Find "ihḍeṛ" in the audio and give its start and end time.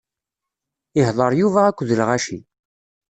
0.99-1.31